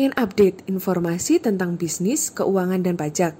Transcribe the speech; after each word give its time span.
Pengen 0.00 0.16
update 0.16 0.64
informasi 0.64 1.44
tentang 1.44 1.76
bisnis, 1.76 2.32
keuangan, 2.32 2.80
dan 2.80 2.96
pajak? 2.96 3.36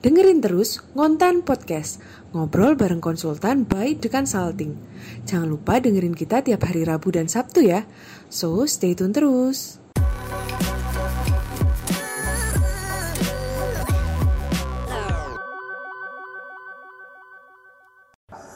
Dengerin 0.00 0.40
terus 0.40 0.80
Ngontan 0.96 1.44
Podcast, 1.44 2.00
ngobrol 2.32 2.72
bareng 2.72 3.04
konsultan 3.04 3.68
by 3.68 3.92
The 3.92 4.08
Consulting. 4.08 4.80
Jangan 5.28 5.44
lupa 5.44 5.84
dengerin 5.84 6.16
kita 6.16 6.40
tiap 6.40 6.64
hari 6.64 6.88
Rabu 6.88 7.12
dan 7.12 7.28
Sabtu 7.28 7.68
ya. 7.68 7.84
So, 8.32 8.64
stay 8.64 8.96
tune 8.96 9.12
terus. 9.12 9.76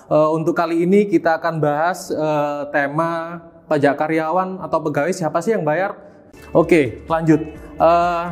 Uh, 0.09 0.33
untuk 0.33 0.57
kali 0.57 0.89
ini 0.89 1.05
kita 1.05 1.37
akan 1.37 1.61
bahas 1.61 2.09
uh, 2.09 2.73
tema 2.73 3.45
pajak 3.69 4.01
karyawan 4.01 4.65
atau 4.65 4.81
pegawai 4.81 5.13
siapa 5.13 5.45
sih 5.45 5.53
yang 5.53 5.69
bayar 5.69 6.08
Oke, 6.57 7.05
lanjut. 7.07 7.41
Uh, 7.79 8.27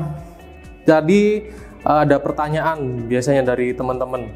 jadi 0.86 1.22
uh, 1.86 2.02
ada 2.06 2.16
pertanyaan 2.18 3.06
biasanya 3.06 3.54
dari 3.54 3.76
teman-teman. 3.76 4.30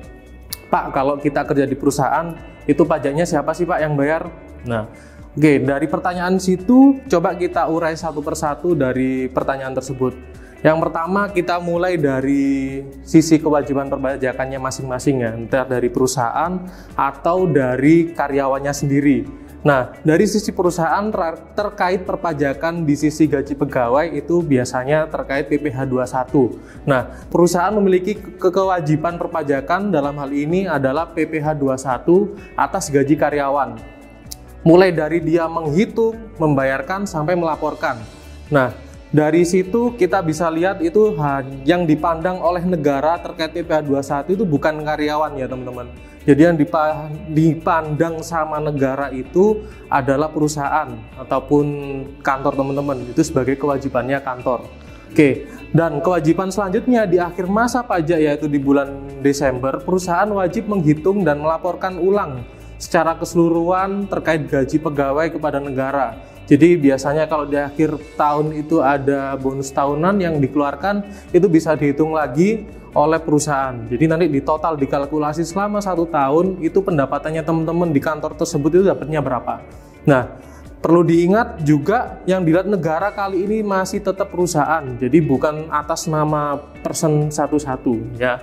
Pak, 0.70 0.94
kalau 0.94 1.18
kita 1.18 1.42
kerja 1.42 1.66
di 1.66 1.74
perusahaan, 1.74 2.34
itu 2.70 2.86
pajaknya 2.86 3.26
siapa 3.26 3.50
sih 3.56 3.66
Pak 3.66 3.82
yang 3.82 3.98
bayar? 3.98 4.30
Nah, 4.62 4.86
oke 5.34 5.42
okay, 5.42 5.56
dari 5.58 5.90
pertanyaan 5.90 6.38
situ 6.38 7.02
coba 7.10 7.34
kita 7.34 7.66
urai 7.66 7.98
satu 7.98 8.22
persatu 8.22 8.78
dari 8.78 9.26
pertanyaan 9.26 9.74
tersebut. 9.74 10.14
Yang 10.60 10.78
pertama 10.84 11.32
kita 11.32 11.56
mulai 11.56 11.96
dari 11.96 12.84
sisi 13.00 13.40
kewajiban 13.40 13.88
perpajakannya 13.88 14.60
masing-masing 14.60 15.24
ya, 15.24 15.30
entah 15.32 15.64
dari 15.64 15.88
perusahaan 15.88 16.60
atau 16.92 17.48
dari 17.48 18.12
karyawannya 18.12 18.68
sendiri. 18.68 19.39
Nah, 19.60 19.92
dari 20.00 20.24
sisi 20.24 20.56
perusahaan 20.56 21.04
terkait 21.52 22.08
perpajakan 22.08 22.88
di 22.88 22.96
sisi 22.96 23.28
gaji 23.28 23.52
pegawai 23.52 24.08
itu 24.08 24.40
biasanya 24.40 25.04
terkait 25.12 25.52
PPh 25.52 25.84
21. 25.84 26.88
Nah, 26.88 27.12
perusahaan 27.28 27.68
memiliki 27.76 28.16
kewajiban 28.40 29.20
perpajakan 29.20 29.92
dalam 29.92 30.16
hal 30.16 30.32
ini 30.32 30.64
adalah 30.64 31.12
PPh 31.12 31.60
21 31.60 32.56
atas 32.56 32.88
gaji 32.88 33.14
karyawan. 33.20 33.76
Mulai 34.64 34.96
dari 34.96 35.20
dia 35.20 35.44
menghitung, 35.44 36.16
membayarkan 36.40 37.04
sampai 37.04 37.36
melaporkan. 37.36 38.00
Nah, 38.48 38.72
dari 39.10 39.42
situ 39.42 39.94
kita 39.98 40.22
bisa 40.22 40.46
lihat 40.50 40.78
itu 40.82 41.18
yang 41.66 41.86
dipandang 41.86 42.38
oleh 42.38 42.62
negara 42.62 43.18
terkait 43.18 43.50
PPh 43.50 43.90
21 43.90 44.38
itu 44.38 44.44
bukan 44.46 44.86
karyawan 44.86 45.34
ya, 45.34 45.50
teman-teman 45.50 45.90
jadi 46.28 46.52
yang 46.52 46.56
dipandang 47.32 48.20
sama 48.20 48.60
negara 48.60 49.08
itu 49.08 49.64
adalah 49.88 50.28
perusahaan 50.28 50.92
ataupun 51.16 51.64
kantor 52.20 52.52
teman-teman 52.60 53.08
itu 53.08 53.24
sebagai 53.24 53.56
kewajibannya 53.56 54.20
kantor. 54.20 54.68
Oke, 55.10 55.48
dan 55.72 55.98
kewajiban 55.98 56.52
selanjutnya 56.52 57.08
di 57.08 57.18
akhir 57.18 57.48
masa 57.48 57.82
pajak 57.82 58.20
yaitu 58.20 58.46
di 58.46 58.60
bulan 58.60 59.10
Desember, 59.24 59.80
perusahaan 59.82 60.28
wajib 60.30 60.70
menghitung 60.70 61.26
dan 61.26 61.42
melaporkan 61.42 61.98
ulang 61.98 62.44
secara 62.78 63.18
keseluruhan 63.18 64.06
terkait 64.06 64.46
gaji 64.46 64.76
pegawai 64.78 65.34
kepada 65.34 65.58
negara. 65.58 66.14
Jadi 66.50 66.74
biasanya 66.82 67.30
kalau 67.30 67.46
di 67.46 67.54
akhir 67.54 68.18
tahun 68.18 68.58
itu 68.58 68.82
ada 68.82 69.38
bonus 69.38 69.70
tahunan 69.70 70.18
yang 70.18 70.42
dikeluarkan, 70.42 71.06
itu 71.30 71.46
bisa 71.46 71.78
dihitung 71.78 72.10
lagi 72.10 72.66
oleh 72.90 73.22
perusahaan. 73.22 73.78
Jadi 73.86 74.04
nanti 74.10 74.26
di 74.26 74.42
total 74.42 74.74
dikalkulasi 74.74 75.46
selama 75.46 75.78
satu 75.78 76.10
tahun 76.10 76.58
itu 76.58 76.82
pendapatannya 76.82 77.46
teman-teman 77.46 77.94
di 77.94 78.02
kantor 78.02 78.34
tersebut 78.34 78.82
itu 78.82 78.84
dapatnya 78.90 79.22
berapa. 79.22 79.62
Nah, 80.10 80.26
perlu 80.82 81.06
diingat 81.06 81.62
juga 81.62 82.18
yang 82.26 82.42
dilihat 82.42 82.66
negara 82.66 83.14
kali 83.14 83.46
ini 83.46 83.62
masih 83.62 84.02
tetap 84.02 84.34
perusahaan, 84.34 84.82
jadi 84.98 85.22
bukan 85.22 85.70
atas 85.70 86.10
nama 86.10 86.58
person 86.82 87.30
satu-satu 87.30 88.18
ya. 88.18 88.42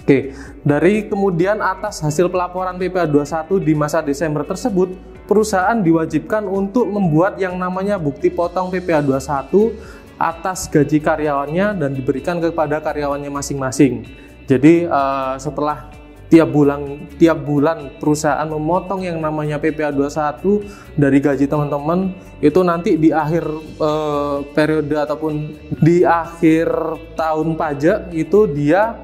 Oke, 0.00 0.34
dari 0.66 1.06
kemudian 1.06 1.62
atas 1.62 2.02
hasil 2.02 2.26
pelaporan 2.28 2.74
PPh 2.74 3.06
21 3.06 3.62
di 3.62 3.72
masa 3.78 4.02
Desember 4.02 4.42
tersebut, 4.42 4.90
perusahaan 5.30 5.78
diwajibkan 5.78 6.42
untuk 6.50 6.90
membuat 6.90 7.38
yang 7.38 7.54
namanya 7.54 8.02
bukti 8.02 8.34
potong 8.34 8.66
PPh 8.74 9.06
21 9.06 10.18
atas 10.18 10.66
gaji 10.66 10.98
karyawannya 10.98 11.78
dan 11.78 11.94
diberikan 11.94 12.42
kepada 12.42 12.82
karyawannya 12.82 13.30
masing-masing. 13.30 14.10
Jadi 14.50 14.90
uh, 14.90 15.38
setelah 15.38 15.86
tiap 16.26 16.50
bulan 16.50 17.06
tiap 17.18 17.46
bulan 17.46 17.94
perusahaan 18.02 18.46
memotong 18.46 19.06
yang 19.06 19.22
namanya 19.22 19.58
PPA 19.58 19.94
21 19.94 20.98
dari 20.98 21.18
gaji 21.22 21.46
teman-teman 21.46 22.14
itu 22.42 22.60
nanti 22.66 22.98
di 22.98 23.10
akhir 23.14 23.46
uh, 23.78 24.42
periode 24.50 24.94
ataupun 24.94 25.54
di 25.78 26.06
akhir 26.06 26.70
tahun 27.18 27.54
pajak 27.58 28.14
itu 28.14 28.46
dia 28.50 28.98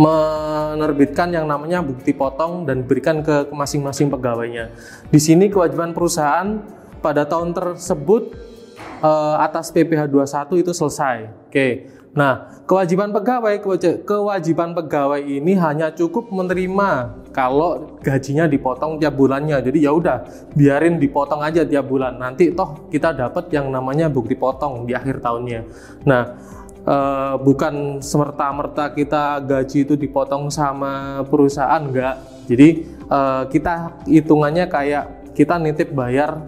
menerbitkan 0.00 1.28
yang 1.28 1.44
namanya 1.44 1.84
bukti 1.84 2.16
potong 2.16 2.64
dan 2.64 2.80
diberikan 2.80 3.20
ke 3.20 3.52
masing-masing 3.52 4.08
pegawainya. 4.08 4.72
Di 5.12 5.20
sini 5.20 5.52
kewajiban 5.52 5.92
perusahaan 5.92 6.56
pada 7.04 7.28
tahun 7.28 7.52
tersebut 7.52 8.32
uh, 9.04 9.36
atas 9.44 9.68
PPh 9.68 10.08
21 10.08 10.64
itu 10.64 10.72
selesai. 10.72 11.28
Oke. 11.52 11.68
Nah, 12.10 12.64
kewajiban 12.66 13.14
pegawai 13.14 13.62
kewajiban 14.02 14.74
pegawai 14.74 15.22
ini 15.22 15.54
hanya 15.54 15.94
cukup 15.94 16.26
menerima 16.34 17.22
kalau 17.30 18.02
gajinya 18.02 18.50
dipotong 18.50 18.98
tiap 18.98 19.14
bulannya. 19.14 19.62
Jadi 19.62 19.86
ya 19.86 19.94
udah, 19.94 20.26
biarin 20.58 20.98
dipotong 20.98 21.38
aja 21.38 21.62
tiap 21.62 21.86
bulan. 21.86 22.18
Nanti 22.18 22.50
toh 22.50 22.90
kita 22.90 23.14
dapat 23.14 23.54
yang 23.54 23.70
namanya 23.70 24.10
bukti 24.10 24.34
potong 24.34 24.90
di 24.90 24.96
akhir 24.98 25.22
tahunnya. 25.22 25.60
Nah, 26.02 26.22
uh, 26.84 27.34
bukan 27.40 27.98
semerta-merta 28.00 28.92
kita 28.92 29.40
gaji 29.42 29.88
itu 29.88 29.94
dipotong 29.96 30.48
sama 30.48 31.24
perusahaan 31.26 31.80
enggak. 31.80 32.20
Jadi 32.46 32.68
uh, 33.08 33.44
kita 33.48 34.04
hitungannya 34.06 34.66
kayak 34.66 35.32
kita 35.34 35.56
nitip 35.56 35.94
bayar 35.94 36.40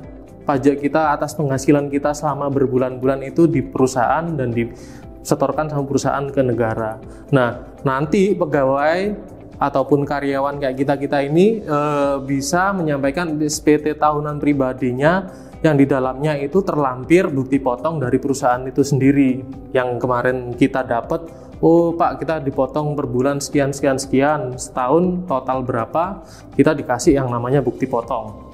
pajak 0.43 0.83
kita 0.83 1.15
atas 1.15 1.39
penghasilan 1.39 1.87
kita 1.87 2.11
selama 2.11 2.51
berbulan-bulan 2.51 3.23
itu 3.23 3.47
di 3.47 3.63
perusahaan 3.63 4.27
dan 4.35 4.51
disetorkan 4.51 5.71
sama 5.71 5.85
perusahaan 5.87 6.27
ke 6.27 6.43
negara. 6.43 6.99
Nah, 7.31 7.63
nanti 7.87 8.35
pegawai 8.35 9.15
ataupun 9.63 10.03
karyawan 10.03 10.59
kayak 10.59 10.75
kita-kita 10.75 11.23
ini 11.23 11.63
e, 11.63 11.79
bisa 12.27 12.75
menyampaikan 12.75 13.39
SPT 13.39 13.95
tahunan 13.95 14.43
pribadinya 14.43 15.31
yang 15.63 15.79
di 15.79 15.87
dalamnya 15.87 16.35
itu 16.43 16.59
terlampir 16.67 17.31
bukti 17.31 17.63
potong 17.63 18.03
dari 18.03 18.19
perusahaan 18.19 18.67
itu 18.67 18.83
sendiri 18.83 19.39
yang 19.71 20.03
kemarin 20.03 20.51
kita 20.59 20.83
dapat 20.83 21.31
oh 21.63 21.95
pak 21.95 22.19
kita 22.19 22.43
dipotong 22.43 22.99
per 22.99 23.07
bulan 23.07 23.39
sekian 23.39 23.71
sekian 23.71 24.03
sekian 24.03 24.59
setahun 24.59 25.23
total 25.31 25.63
berapa 25.63 26.27
kita 26.59 26.75
dikasih 26.75 27.23
yang 27.23 27.31
namanya 27.31 27.63
bukti 27.63 27.87
potong 27.87 28.51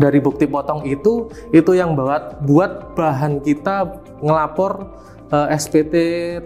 dari 0.00 0.16
bukti 0.16 0.48
potong 0.48 0.88
itu 0.88 1.28
itu 1.52 1.76
yang 1.76 1.92
buat 1.92 2.40
buat 2.48 2.96
bahan 2.96 3.44
kita 3.44 4.00
ngelapor 4.24 4.88
eh, 5.28 5.48
SPT 5.60 5.94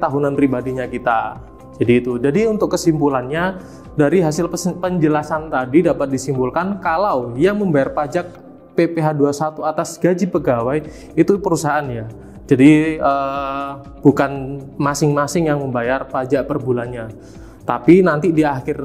tahunan 0.03 0.34
pribadinya 0.34 0.91
kita. 0.91 1.53
Jadi 1.78 1.92
itu. 1.98 2.12
Jadi 2.22 2.40
untuk 2.46 2.70
kesimpulannya 2.74 3.58
dari 3.98 4.22
hasil 4.22 4.46
penjelasan 4.78 5.50
tadi 5.50 5.82
dapat 5.82 6.10
disimpulkan 6.10 6.78
kalau 6.78 7.34
yang 7.34 7.58
membayar 7.58 7.90
pajak 7.90 8.30
PPh 8.74 9.14
21 9.14 9.62
atas 9.62 9.98
gaji 9.98 10.26
pegawai 10.30 10.78
itu 11.14 11.32
perusahaan 11.38 11.86
ya. 11.86 12.06
Jadi 12.44 13.00
uh, 13.00 13.80
bukan 14.04 14.60
masing-masing 14.76 15.48
yang 15.48 15.64
membayar 15.64 16.04
pajak 16.04 16.44
per 16.44 16.60
bulannya. 16.60 17.08
Tapi 17.64 18.04
nanti 18.04 18.30
di 18.34 18.44
akhir 18.44 18.84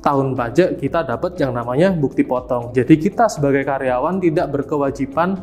tahun 0.00 0.32
pajak 0.32 0.80
kita 0.80 1.04
dapat 1.04 1.36
yang 1.36 1.52
namanya 1.52 1.92
bukti 1.92 2.24
potong. 2.24 2.72
Jadi 2.72 2.96
kita 2.96 3.28
sebagai 3.28 3.66
karyawan 3.66 4.22
tidak 4.22 4.48
berkewajiban 4.54 5.36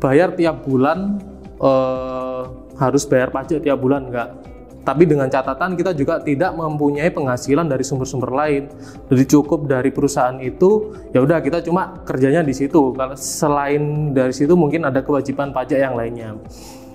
bayar 0.00 0.32
tiap 0.32 0.64
bulan 0.64 1.20
eh, 1.58 2.42
harus 2.78 3.04
bayar 3.10 3.28
pajak 3.34 3.60
tiap 3.60 3.76
bulan 3.82 4.08
enggak. 4.08 4.53
Tapi 4.84 5.08
dengan 5.08 5.32
catatan 5.32 5.80
kita 5.80 5.96
juga 5.96 6.20
tidak 6.20 6.52
mempunyai 6.52 7.08
penghasilan 7.08 7.64
dari 7.64 7.80
sumber-sumber 7.80 8.28
lain. 8.28 8.68
Jadi 9.08 9.24
cukup 9.32 9.64
dari 9.64 9.88
perusahaan 9.88 10.36
itu, 10.36 10.92
ya 11.16 11.24
udah 11.24 11.40
kita 11.40 11.64
cuma 11.64 12.04
kerjanya 12.04 12.44
di 12.44 12.52
situ. 12.52 12.92
Kalau 12.92 13.16
selain 13.16 14.12
dari 14.12 14.36
situ 14.36 14.52
mungkin 14.52 14.84
ada 14.84 15.00
kewajiban 15.00 15.56
pajak 15.56 15.80
yang 15.80 15.96
lainnya. 15.96 16.36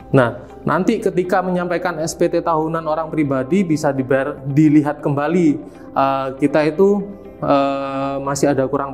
Nah, 0.10 0.42
nanti 0.66 1.02
ketika 1.02 1.42
menyampaikan 1.42 1.98
SPT 2.02 2.42
tahunan 2.42 2.86
orang 2.86 3.10
pribadi 3.10 3.62
bisa 3.62 3.94
dibayar, 3.94 4.38
dilihat 4.42 5.02
kembali 5.02 5.48
uh, 5.94 6.34
kita 6.38 6.66
itu 6.66 7.06
uh, 7.42 8.18
masih 8.22 8.54
ada 8.54 8.66
kurang 8.66 8.94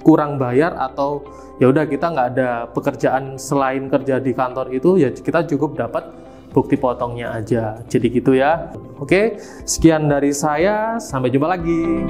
kurang 0.00 0.40
bayar 0.40 0.76
atau 0.80 1.24
ya 1.60 1.68
udah 1.68 1.84
kita 1.84 2.08
nggak 2.08 2.28
ada 2.36 2.50
pekerjaan 2.72 3.36
selain 3.36 3.88
kerja 3.88 4.16
di 4.16 4.32
kantor 4.32 4.72
itu 4.72 4.96
ya 4.96 5.12
kita 5.12 5.44
cukup 5.44 5.76
dapat 5.76 6.08
bukti 6.50 6.76
potongnya 6.76 7.34
aja. 7.34 7.80
Jadi 7.86 8.06
gitu 8.10 8.36
ya. 8.36 8.74
Oke 8.98 9.40
sekian 9.64 10.10
dari 10.10 10.34
saya. 10.34 10.98
Sampai 11.00 11.32
jumpa 11.32 11.48
lagi 11.48 12.04